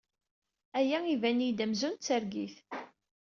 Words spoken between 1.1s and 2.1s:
iban-iyi-d amzun d